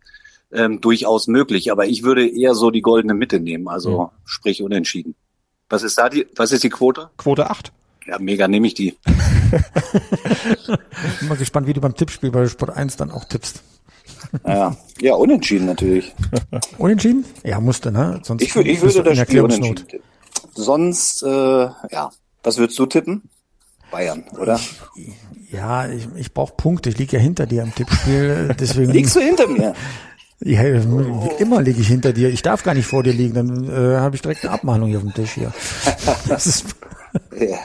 [0.53, 1.71] ähm, durchaus möglich.
[1.71, 4.07] Aber ich würde eher so die goldene Mitte nehmen, also mhm.
[4.25, 5.15] sprich unentschieden.
[5.69, 7.09] Was ist da die, was ist die Quote?
[7.17, 7.71] Quote 8.
[8.07, 8.97] Ja, mega nehme ich die.
[11.19, 13.63] Bin mal gespannt, wie du beim Tippspiel bei Sport 1 dann auch tippst.
[14.45, 16.13] Ja, ja unentschieden natürlich.
[16.77, 17.25] Unentschieden?
[17.43, 18.19] Ja, musste, ne?
[18.23, 19.99] Sonst ich, ich würde das Spiel unentschieden tippen.
[20.53, 22.11] Sonst, äh, ja.
[22.43, 23.29] Was würdest du tippen?
[23.91, 24.59] Bayern, oder?
[25.51, 26.89] Ja, ich, ich brauche Punkte.
[26.89, 28.55] Ich liege ja hinter dir im Tippspiel.
[28.59, 29.75] Deswegen Liegst du hinter mir?
[30.43, 30.63] Ja,
[31.39, 32.29] immer liege ich hinter dir.
[32.29, 34.97] Ich darf gar nicht vor dir liegen, dann äh, habe ich direkt eine Abmahnung hier
[34.97, 35.53] auf dem Tisch hier.
[36.27, 36.65] Das ist
[37.37, 37.59] ja.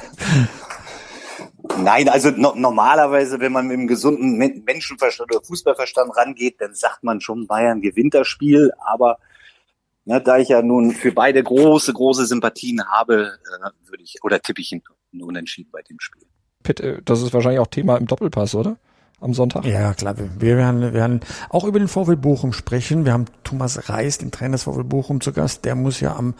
[1.78, 7.02] Nein, also no normalerweise, wenn man mit einem gesunden Menschenverstand oder Fußballverstand rangeht, dann sagt
[7.02, 8.72] man schon, Bayern gewinnt das Spiel.
[8.78, 9.18] Aber
[10.04, 14.40] ne, da ich ja nun für beide große, große Sympathien habe, äh, würde ich oder
[14.40, 14.78] tippe ich
[15.12, 16.26] nur unentschieden bei dem Spiel.
[16.62, 18.76] Pitt, äh, das ist wahrscheinlich auch Thema im Doppelpass, oder?
[19.18, 19.64] Am Sonntag?
[19.64, 20.14] Ja, klar.
[20.18, 23.06] Wir werden, wir werden auch über den VW Bochum sprechen.
[23.06, 25.64] Wir haben Thomas Reis, den Trainer des VfL Bochum, zu Gast.
[25.64, 26.34] Der muss ja am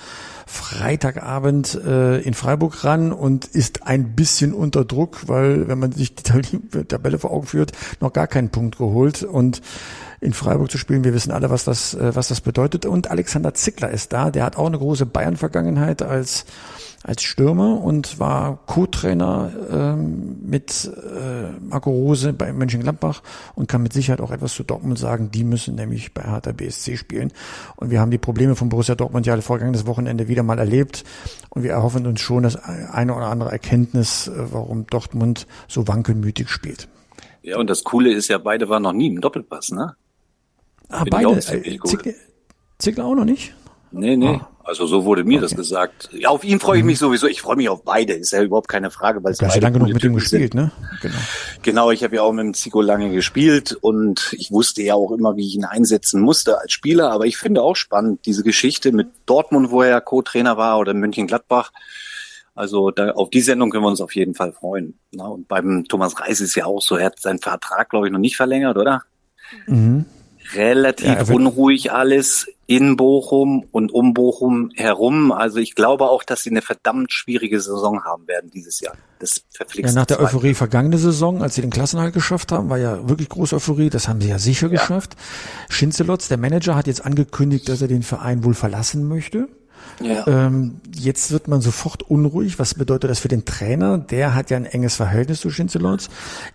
[0.47, 6.15] Freitagabend äh, in Freiburg ran und ist ein bisschen unter Druck, weil wenn man sich
[6.15, 6.23] die
[6.85, 9.63] Tabelle vor Augen führt, noch gar keinen Punkt geholt und
[10.21, 11.05] in Freiburg zu spielen.
[11.05, 12.85] Wir wissen alle, was das, äh, was das bedeutet.
[12.85, 14.31] Und Alexander Zickler ist da.
[14.31, 16.45] Der hat auch eine große Bayern-Vergangenheit als
[17.07, 23.23] als Stürmer und war Co-Trainer ähm, mit äh, Marco Rose bei Mönchengladbach
[23.55, 25.31] und kann mit Sicherheit auch etwas zu Dortmund sagen.
[25.31, 27.33] Die müssen nämlich bei Hertha BSC spielen.
[27.77, 31.05] Und wir haben die Probleme von Borussia Dortmund ja vergangenes Wochenende wieder mal erlebt.
[31.51, 36.49] Und wir erhoffen uns schon das eine oder andere Erkenntnis, äh, warum Dortmund so wankelmütig
[36.49, 36.89] spielt.
[37.43, 39.95] Ja, und das Coole ist ja, beide waren noch nie im Doppelpass, ne?
[40.89, 41.37] Ah, Bin beide.
[41.37, 42.15] Äh, Ziegler,
[42.79, 43.55] Ziegler auch noch nicht?
[43.91, 44.39] Nee, nee.
[44.41, 44.49] Ah.
[44.67, 45.43] Also so wurde mir okay.
[45.43, 46.09] das gesagt.
[46.13, 47.07] Ja, auf ihn freue ich mich mhm.
[47.07, 47.29] sowieso.
[47.29, 48.15] Ich freue mich auf beide.
[48.15, 50.73] Ist ja überhaupt keine Frage, weil es ja lange genug mit ihm gespielt, ne?
[51.01, 51.15] Genau.
[51.63, 55.13] Genau, ich habe ja auch mit dem Zico lange gespielt und ich wusste ja auch
[55.13, 57.13] immer, wie ich ihn einsetzen musste als Spieler.
[57.13, 61.71] Aber ich finde auch spannend diese Geschichte mit Dortmund, wo er Co-Trainer war, oder München-Gladbach.
[62.57, 64.99] Also da, auf die Sendung können wir uns auf jeden Fall freuen.
[65.13, 68.13] Na, und beim Thomas Reis ist ja auch so, er hat seinen Vertrag, glaube ich,
[68.13, 69.03] noch nicht verlängert, oder?
[69.69, 70.07] Mhm
[70.55, 75.31] relativ ja, unruhig alles in Bochum und um Bochum herum.
[75.31, 78.95] Also ich glaube auch, dass sie eine verdammt schwierige Saison haben werden dieses Jahr.
[79.21, 79.95] Das verpflichtet.
[79.95, 83.29] Ja, nach der Euphorie vergangene Saison, als sie den Klassenhalt geschafft haben, war ja wirklich
[83.29, 83.89] große Euphorie.
[83.89, 84.73] Das haben sie ja sicher ja.
[84.73, 85.17] geschafft.
[85.69, 89.49] Schinzelotz, der Manager, hat jetzt angekündigt, dass er den Verein wohl verlassen möchte.
[90.01, 90.27] Ja.
[90.27, 92.59] Ähm, jetzt wird man sofort unruhig.
[92.59, 93.99] Was bedeutet das für den Trainer?
[93.99, 96.09] Der hat ja ein enges Verhältnis zu Schinzelotz,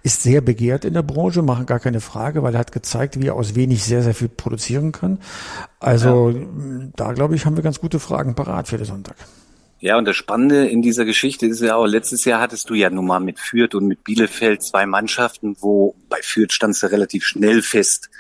[0.03, 3.27] ist sehr begehrt in der Branche, machen gar keine Frage, weil er hat gezeigt, wie
[3.27, 5.19] er aus wenig sehr, sehr viel produzieren kann.
[5.79, 6.39] Also ja.
[6.95, 9.15] da, glaube ich, haben wir ganz gute Fragen parat für den Sonntag.
[9.81, 12.91] Ja, und das Spannende in dieser Geschichte ist ja auch, letztes Jahr hattest du ja
[12.91, 17.25] nun mal mit Fürth und mit Bielefeld zwei Mannschaften, wo bei Fürth standst du relativ
[17.25, 18.11] schnell fest,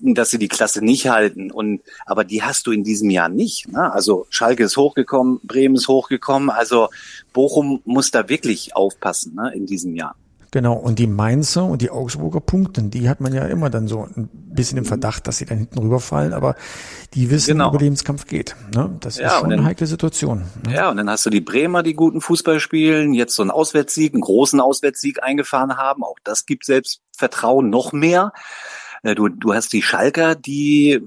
[0.00, 1.50] dass sie die Klasse nicht halten.
[1.50, 3.66] Und aber die hast du in diesem Jahr nicht.
[3.66, 3.92] Ne?
[3.92, 6.50] Also Schalke ist hochgekommen, Bremen ist hochgekommen.
[6.50, 6.88] Also
[7.32, 10.14] Bochum muss da wirklich aufpassen ne, in diesem Jahr.
[10.52, 14.06] Genau, und die Mainzer und die Augsburger Punkten, die hat man ja immer dann so
[14.14, 16.56] ein bisschen im Verdacht, dass sie dann hinten rüberfallen, aber
[17.14, 17.70] die wissen, genau.
[17.70, 18.54] Überlebenskampf geht.
[18.74, 18.94] Ne?
[19.00, 20.42] Das ja, ist schon dann, eine heikle Situation.
[20.66, 20.74] Ne?
[20.74, 24.12] Ja, und dann hast du die Bremer, die guten Fußball spielen, jetzt so einen Auswärtssieg,
[24.12, 26.04] einen großen Auswärtssieg eingefahren haben.
[26.04, 28.34] Auch das gibt Selbstvertrauen noch mehr.
[29.02, 31.00] Äh, du, du hast die Schalker, die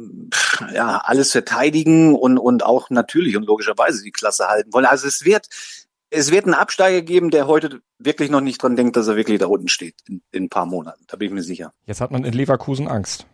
[0.74, 4.86] ja alles verteidigen und, und auch natürlich und logischerweise die Klasse halten wollen.
[4.86, 5.50] Also es wird
[6.16, 9.40] es wird einen Absteiger geben, der heute wirklich noch nicht dran denkt, dass er wirklich
[9.40, 11.04] da unten steht in, in ein paar Monaten.
[11.08, 11.74] Da bin ich mir sicher.
[11.86, 13.26] Jetzt hat man in Leverkusen Angst.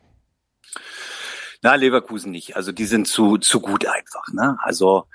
[1.61, 2.55] Na, Leverkusen nicht.
[2.55, 4.27] Also die sind zu, zu gut einfach.
[4.33, 4.57] Ne?
[4.61, 5.05] Also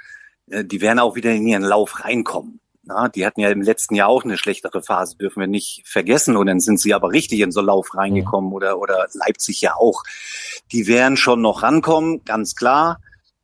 [0.48, 2.60] äh, die werden auch wieder in ihren Lauf reinkommen.
[2.84, 6.36] Na, die hatten ja im letzten Jahr auch eine schlechtere Phase, dürfen wir nicht vergessen.
[6.36, 8.54] Und dann sind sie aber richtig in so Lauf reingekommen mhm.
[8.54, 10.04] oder, oder Leipzig ja auch.
[10.70, 13.00] Die werden schon noch rankommen, ganz klar.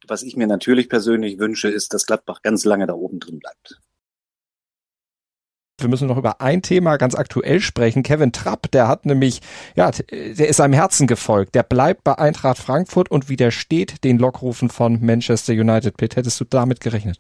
[0.07, 3.82] Was ich mir natürlich persönlich wünsche, ist, dass Gladbach ganz lange da oben drin bleibt
[5.83, 8.03] wir müssen noch über ein Thema ganz aktuell sprechen.
[8.03, 9.41] Kevin Trapp, der hat nämlich,
[9.75, 11.55] ja, der ist seinem Herzen gefolgt.
[11.55, 15.97] Der bleibt bei Eintracht Frankfurt und widersteht den Lockrufen von Manchester United.
[15.97, 17.19] Pitt, hättest du damit gerechnet?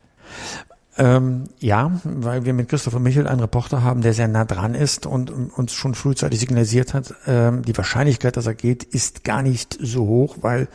[0.98, 5.07] Ähm, ja, weil wir mit Christopher Michel einen Reporter haben, der sehr nah dran ist
[5.07, 9.78] und uns schon frühzeitig signalisiert hat, ähm, die Wahrscheinlichkeit, dass er geht, ist gar nicht
[9.81, 10.68] so hoch, weil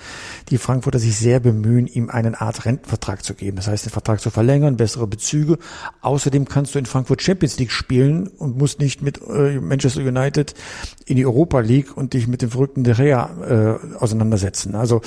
[0.50, 3.58] die Frankfurter sich sehr bemühen, ihm eine Art Rentenvertrag zu geben.
[3.58, 5.60] Das heißt, den Vertrag zu verlängern, bessere Bezüge.
[6.02, 10.56] Außerdem kannst du in Frankfurt Champions League spielen und musst nicht mit äh, Manchester United
[11.06, 14.74] in die Europa League und dich mit dem verrückten De Gea äh, auseinandersetzen.
[14.74, 15.02] Also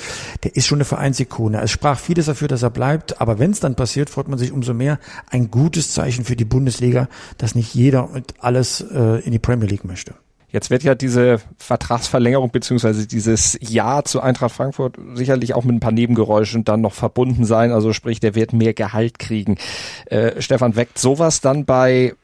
[0.45, 1.61] der ist schon eine Vereinsikone.
[1.61, 4.53] Es sprach vieles dafür, dass er bleibt, aber wenn es dann passiert, freut man sich
[4.53, 9.31] umso mehr, ein gutes Zeichen für die Bundesliga, dass nicht jeder und alles äh, in
[9.31, 10.13] die Premier League möchte.
[10.51, 15.79] Jetzt wird ja diese Vertragsverlängerung beziehungsweise dieses Ja zu Eintracht Frankfurt sicherlich auch mit ein
[15.79, 17.71] paar Nebengeräuschen dann noch verbunden sein.
[17.71, 19.57] Also sprich, der wird mehr Gehalt kriegen.
[20.07, 22.15] Äh, Stefan, weckt sowas dann bei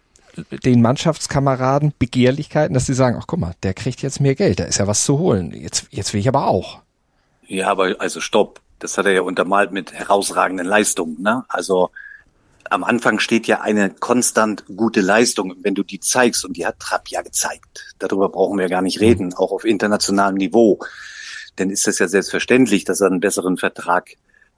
[0.66, 4.66] den Mannschaftskameraden Begehrlichkeiten, dass sie sagen, ach guck mal, der kriegt jetzt mehr Geld, da
[4.66, 5.52] ist ja was zu holen.
[5.54, 6.82] Jetzt, jetzt will ich aber auch.
[7.48, 8.60] Ja, aber also stopp.
[8.80, 11.22] Das hat er ja untermalt mit herausragenden Leistungen.
[11.22, 11.44] Ne?
[11.48, 11.90] Also
[12.70, 16.80] am Anfang steht ja eine konstant gute Leistung, wenn du die zeigst, und die hat
[16.80, 17.96] Trapp ja gezeigt.
[18.00, 20.80] Darüber brauchen wir gar nicht reden, auch auf internationalem Niveau.
[21.58, 24.12] Denn ist es ja selbstverständlich, dass er einen besseren Vertrag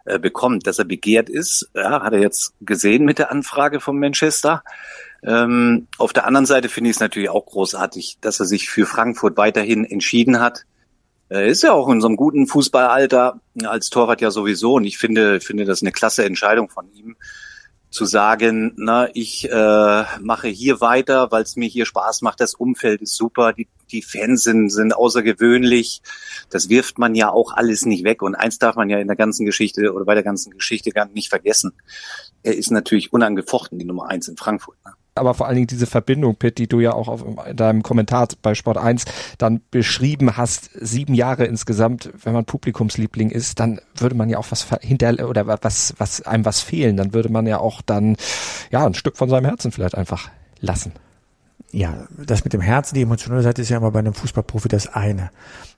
[0.05, 1.69] äh, bekommt, dass er begehrt ist.
[1.73, 4.63] Ja, hat er jetzt gesehen mit der Anfrage von Manchester.
[5.23, 8.85] Ähm, auf der anderen Seite finde ich es natürlich auch großartig, dass er sich für
[8.85, 10.65] Frankfurt weiterhin entschieden hat.
[11.29, 14.97] Er ist ja auch in so einem guten Fußballalter als Torwart ja sowieso und ich
[14.97, 17.15] finde, finde das eine klasse Entscheidung von ihm
[17.89, 22.53] zu sagen, na, ich äh, mache hier weiter, weil es mir hier Spaß macht, das
[22.53, 26.01] Umfeld ist super, die, die Fans sind, sind außergewöhnlich.
[26.49, 28.21] das wirft man ja auch alles nicht weg.
[28.21, 31.05] Und eins darf man ja in der ganzen Geschichte oder bei der ganzen Geschichte gar
[31.07, 31.73] nicht vergessen.
[32.43, 34.77] Er ist natürlich unangefochten die Nummer eins in Frankfurt.
[34.85, 34.93] Ne?
[35.19, 38.55] Aber vor allen Dingen diese Verbindung, Pitt, die du ja auch auf deinem Kommentar bei
[38.55, 39.05] Sport 1
[39.37, 44.47] dann beschrieben hast, sieben Jahre insgesamt, wenn man Publikumsliebling ist, dann würde man ja auch
[44.49, 48.17] was hinter oder was, was einem was fehlen, dann würde man ja auch dann
[48.71, 50.29] ja ein Stück von seinem Herzen vielleicht einfach
[50.59, 50.93] lassen.
[51.71, 54.87] Ja, das mit dem Herzen, die emotionale Seite ist ja immer bei einem Fußballprofi das
[54.87, 55.29] eine.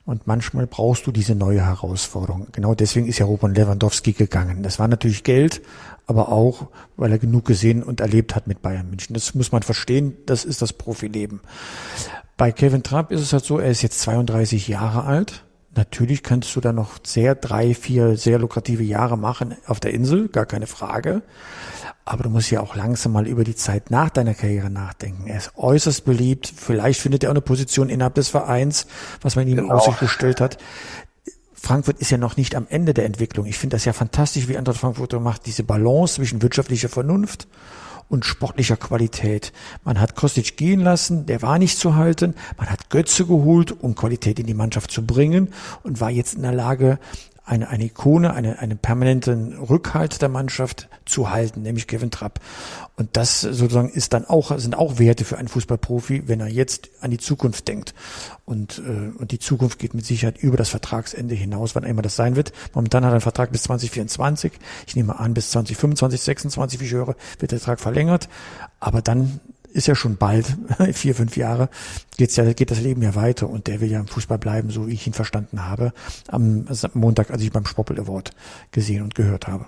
[0.04, 2.48] Und manchmal brauchst du diese neue Herausforderung.
[2.52, 4.62] Genau deswegen ist ja Roman Lewandowski gegangen.
[4.62, 5.60] Das war natürlich Geld,
[6.06, 9.14] aber auch, weil er genug gesehen und erlebt hat mit Bayern München.
[9.14, 11.40] Das muss man verstehen, das ist das Profileben.
[12.36, 15.44] Bei Kevin Trapp ist es halt so, er ist jetzt 32 Jahre alt.
[15.74, 20.28] Natürlich kannst du da noch sehr drei, vier sehr lukrative Jahre machen auf der Insel,
[20.28, 21.22] gar keine Frage.
[22.04, 25.28] Aber du musst ja auch langsam mal über die Zeit nach deiner Karriere nachdenken.
[25.28, 26.52] Er ist äußerst beliebt.
[26.54, 28.86] Vielleicht findet er auch eine Position innerhalb des Vereins,
[29.22, 29.74] was man ihm genau.
[29.74, 30.58] Aussicht gestellt hat.
[31.54, 33.46] Frankfurt ist ja noch nicht am Ende der Entwicklung.
[33.46, 37.46] Ich finde das ja fantastisch, wie Eintracht Frankfurt macht, diese Balance zwischen wirtschaftlicher Vernunft
[38.12, 39.54] und sportlicher Qualität.
[39.84, 42.34] Man hat Kostic gehen lassen, der war nicht zu halten.
[42.58, 45.48] Man hat Götze geholt, um Qualität in die Mannschaft zu bringen
[45.82, 46.98] und war jetzt in der Lage,
[47.44, 52.40] eine, eine Ikone, eine, einen permanenten Rückhalt der Mannschaft zu halten, nämlich Kevin Trapp.
[52.96, 56.90] Und das sozusagen ist dann auch, sind auch Werte für einen Fußballprofi, wenn er jetzt
[57.00, 57.94] an die Zukunft denkt.
[58.44, 62.14] Und, äh, und die Zukunft geht mit Sicherheit über das Vertragsende hinaus, wann immer das
[62.14, 62.52] sein wird.
[62.74, 64.52] Momentan hat er einen Vertrag bis 2024.
[64.86, 68.28] Ich nehme an, bis 2025, 26, wie ich höre, wird der Vertrag verlängert.
[68.78, 69.40] Aber dann
[69.72, 70.56] ist ja schon bald,
[70.92, 71.68] vier, fünf Jahre,
[72.16, 74.86] geht's ja, geht das Leben ja weiter und der will ja im Fußball bleiben, so
[74.86, 75.92] wie ich ihn verstanden habe,
[76.28, 78.30] am Montag, als ich beim Spoppel Award
[78.70, 79.66] gesehen und gehört habe.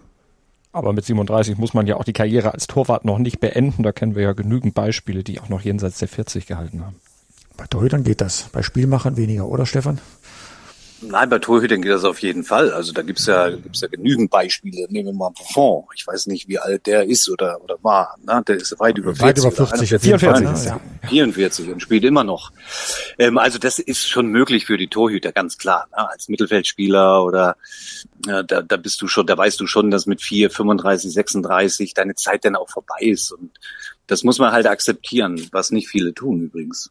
[0.73, 3.85] Aber mit 37 muss man ja auch die Karriere als Torwart noch nicht beenden.
[3.85, 6.97] Da kennen wir ja genügend Beispiele, die auch noch jenseits der 40 gehalten haben.
[7.57, 10.01] Bei Torhütern geht das, bei Spielmachern weniger, oder Stefan?
[11.09, 12.73] Nein, bei Torhütern geht das auf jeden Fall.
[12.73, 14.87] Also da gibt's ja, gibt's ja genügend Beispiele.
[14.91, 15.85] Nehmen wir mal Buffon.
[15.95, 18.17] Ich weiß nicht, wie alt der ist oder, oder war.
[18.23, 18.43] Ne?
[18.47, 19.25] Der ist weit über 40.
[19.25, 20.01] Weit über 40.
[20.01, 20.81] 44, ja.
[21.09, 22.53] 44 und spielt immer noch.
[23.19, 25.87] Ähm, also das ist schon möglich für die Torhüter, ganz klar.
[25.91, 26.11] Ne?
[26.11, 27.57] Als Mittelfeldspieler oder
[28.27, 31.95] äh, da, da bist du schon, da weißt du schon, dass mit 4, 35, 36
[31.95, 33.33] deine Zeit dann auch vorbei ist.
[33.33, 33.51] Und
[34.07, 36.91] das muss man halt akzeptieren, was nicht viele tun übrigens.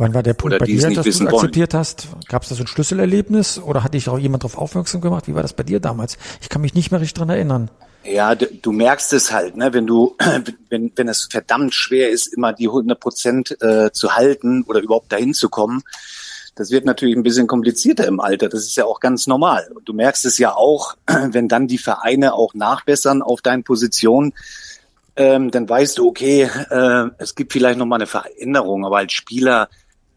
[0.00, 1.80] Wann war der Punkt bei dir, dass du akzeptiert wollen.
[1.80, 2.08] hast?
[2.26, 5.28] Gab es da so ein Schlüsselerlebnis oder hat dich auch jemand darauf aufmerksam gemacht?
[5.28, 6.16] Wie war das bei dir damals?
[6.40, 7.70] Ich kann mich nicht mehr richtig dran erinnern.
[8.02, 9.74] Ja, du, du merkst es halt, ne?
[9.74, 10.16] wenn du,
[10.70, 15.12] wenn, wenn es verdammt schwer ist, immer die 100 Prozent äh, zu halten oder überhaupt
[15.12, 15.82] dahin zu kommen.
[16.54, 18.48] Das wird natürlich ein bisschen komplizierter im Alter.
[18.48, 19.70] Das ist ja auch ganz normal.
[19.74, 24.32] Und du merkst es ja auch, wenn dann die Vereine auch nachbessern auf deinen Positionen,
[25.16, 29.12] ähm, dann weißt du, okay, äh, es gibt vielleicht noch mal eine Veränderung, aber als
[29.12, 29.68] Spieler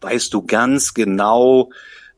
[0.04, 1.70] weißt du ganz genau,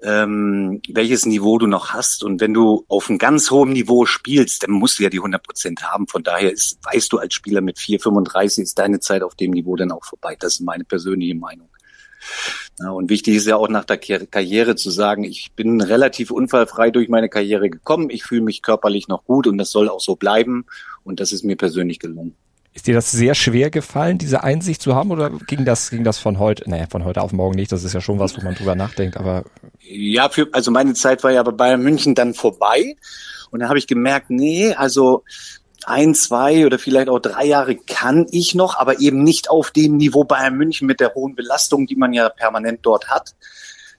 [0.03, 2.23] ähm, welches Niveau du noch hast.
[2.23, 5.43] Und wenn du auf einem ganz hohen Niveau spielst, dann musst du ja die 100
[5.43, 6.07] Prozent haben.
[6.07, 9.77] Von daher ist, weißt du als Spieler mit 4,35 ist deine Zeit auf dem Niveau
[9.77, 10.37] dann auch vorbei.
[10.39, 11.69] Das ist meine persönliche Meinung.
[12.81, 16.91] Ja, und wichtig ist ja auch nach der Karriere zu sagen, ich bin relativ unfallfrei
[16.91, 18.11] durch meine Karriere gekommen.
[18.11, 20.67] Ich fühle mich körperlich noch gut und das soll auch so bleiben.
[21.05, 22.37] Und das ist mir persönlich gelungen.
[22.77, 26.19] Ist dir das sehr schwer gefallen, diese Einsicht zu haben, oder ging das, ging das
[26.19, 27.73] von heute, naja, von heute auf morgen nicht?
[27.73, 29.45] Das ist ja schon was, wo man drüber nachdenkt, aber.
[29.81, 32.95] Ja, für, also meine Zeit war ja bei Bayern München dann vorbei.
[33.51, 35.25] Und da habe ich gemerkt, nee, also
[35.87, 39.97] ein, zwei oder vielleicht auch drei Jahre kann ich noch, aber eben nicht auf dem
[39.97, 43.35] Niveau Bayern München mit der hohen Belastung, die man ja permanent dort hat.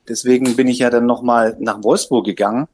[0.07, 2.67] Deswegen bin ich ja dann nochmal nach Wolfsburg gegangen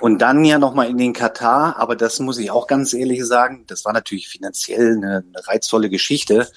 [0.00, 3.64] und dann ja nochmal in den Katar, aber das muss ich auch ganz ehrlich sagen,
[3.68, 6.48] das war natürlich finanziell eine, eine reizvolle Geschichte,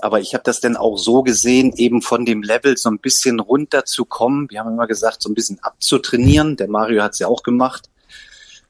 [0.00, 3.40] aber ich habe das dann auch so gesehen, eben von dem Level so ein bisschen
[3.40, 4.48] runterzukommen.
[4.50, 6.56] Wir haben immer gesagt, so ein bisschen abzutrainieren.
[6.56, 7.90] Der Mario hat es ja auch gemacht.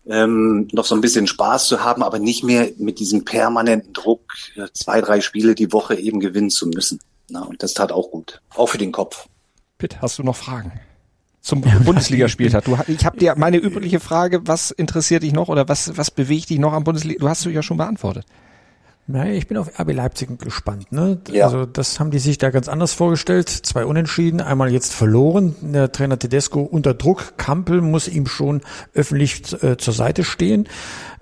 [0.06, 4.32] Ähm, noch so ein bisschen Spaß zu haben, aber nicht mehr mit diesem permanenten Druck,
[4.72, 6.98] zwei, drei Spiele die Woche eben gewinnen zu müssen.
[7.28, 9.28] Na, und das tat auch gut, auch für den Kopf.
[9.78, 10.72] Pitt, hast du noch Fragen?
[11.40, 12.64] zum Bundesligaspieltag.
[12.64, 16.50] Du, ich habe dir meine übliche Frage, was interessiert dich noch oder was, was bewegt
[16.50, 17.20] dich noch am Bundesliga?
[17.20, 18.26] Du hast du ja schon beantwortet.
[19.10, 20.92] Naja, ich bin auf RB Leipzig gespannt.
[20.92, 21.18] Ne?
[21.30, 21.46] Ja.
[21.46, 23.48] Also das haben die sich da ganz anders vorgestellt.
[23.48, 25.56] Zwei Unentschieden, einmal jetzt verloren.
[25.62, 27.38] Der Trainer Tedesco unter Druck.
[27.38, 28.60] Kampel muss ihm schon
[28.92, 30.68] öffentlich äh, zur Seite stehen.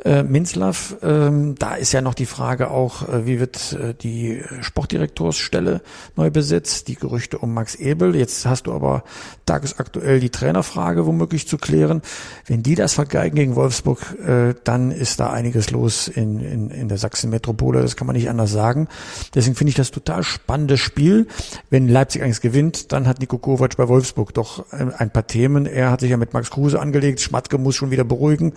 [0.04, 4.42] Äh, Minzlaff, ähm, da ist ja noch die Frage auch, äh, wie wird äh, die
[4.60, 5.80] Sportdirektorsstelle
[6.16, 8.14] neu besetzt, die Gerüchte um Max Ebel.
[8.14, 9.04] Jetzt hast du aber
[9.46, 12.02] tagesaktuell die Trainerfrage womöglich zu klären.
[12.46, 16.88] Wenn die das vergeigen gegen Wolfsburg, äh, dann ist da einiges los in, in, in
[16.88, 18.88] der Sachsen-Metropole Footballer, das kann man nicht anders sagen.
[19.34, 21.26] Deswegen finde ich das total spannendes Spiel.
[21.70, 25.66] Wenn Leipzig eigentlich gewinnt, dann hat Nico Kovac bei Wolfsburg doch äh, ein paar Themen.
[25.66, 27.20] Er hat sich ja mit Max Kruse angelegt.
[27.20, 28.54] Schmatke muss schon wieder beruhigen.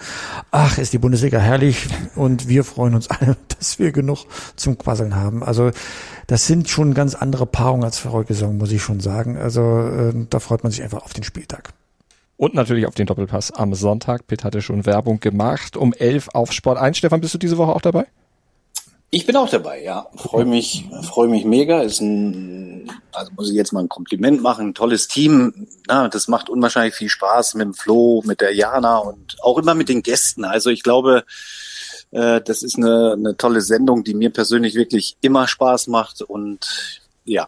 [0.51, 5.15] Ach, ist die Bundesliga herrlich und wir freuen uns alle, dass wir genug zum Quasseln
[5.15, 5.43] haben.
[5.43, 5.71] Also
[6.27, 9.37] das sind schon ganz andere Paarungen als vorige Saison, muss ich schon sagen.
[9.37, 11.73] Also äh, da freut man sich einfach auf den Spieltag.
[12.37, 14.25] Und natürlich auf den Doppelpass am Sonntag.
[14.27, 15.75] Pitt hatte schon Werbung gemacht.
[15.75, 16.97] Um 11 auf Sport 1.
[16.97, 18.05] Stefan, bist du diese Woche auch dabei?
[19.11, 20.07] Ich bin auch dabei, ja.
[20.15, 21.81] Freue mich, freue mich mega.
[21.81, 24.67] Ist ein, also muss ich jetzt mal ein Kompliment machen.
[24.67, 25.67] Ein tolles Team.
[25.87, 29.73] Na, das macht unwahrscheinlich viel Spaß mit dem Flo, mit der Jana und auch immer
[29.73, 30.45] mit den Gästen.
[30.45, 31.23] Also ich glaube,
[32.11, 37.01] äh, das ist eine, eine tolle Sendung, die mir persönlich wirklich immer Spaß macht und
[37.25, 37.47] ja,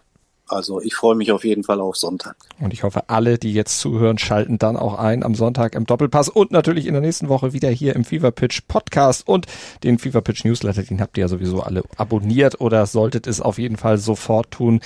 [0.51, 2.35] also ich freue mich auf jeden Fall auf Sonntag.
[2.59, 6.29] Und ich hoffe, alle, die jetzt zuhören, schalten dann auch ein am Sonntag im Doppelpass
[6.29, 9.45] und natürlich in der nächsten Woche wieder hier im Fever Pitch Podcast und
[9.83, 13.57] den Fever Pitch Newsletter, den habt ihr ja sowieso alle abonniert oder solltet es auf
[13.57, 14.81] jeden Fall sofort tun.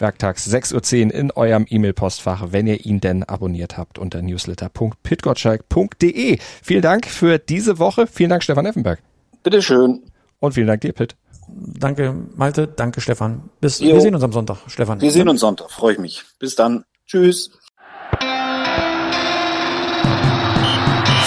[0.00, 6.38] Werktags 6.10 Uhr in eurem E-Mail-Postfach, wenn ihr ihn denn abonniert habt unter newsletter.pitgottschalk.de.
[6.62, 8.06] Vielen Dank für diese Woche.
[8.06, 9.02] Vielen Dank, Stefan Effenberg.
[9.42, 10.02] Bitteschön.
[10.38, 11.16] Und vielen Dank dir, Pitt.
[11.56, 12.68] Danke, Malte.
[12.68, 13.50] Danke, Stefan.
[13.60, 15.00] Bis, wir sehen uns am Sonntag, Stefan.
[15.00, 15.70] Wir sehen uns Sonntag.
[15.70, 16.24] Freue ich mich.
[16.38, 16.84] Bis dann.
[17.06, 17.50] Tschüss.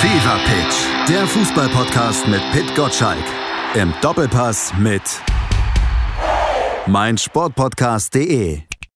[0.01, 3.23] Fever Pitch, der Fußballpodcast mit Pit Gottschalk.
[3.75, 5.01] Im Doppelpass mit
[6.88, 8.72] meinsportpodcast.de.